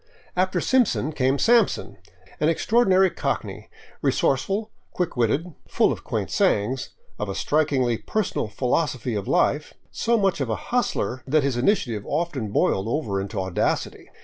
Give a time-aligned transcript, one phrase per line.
[0.35, 1.97] After Simpson came Sampson,
[2.39, 3.69] an extraordinary cockney,
[4.01, 6.89] re sourceful, quick witted, full of quaint sayings,
[7.19, 11.55] of a strikingly per sonal philosophy of life, so much of a" hustler" that his
[11.55, 14.09] initiative often boiled over into audacity.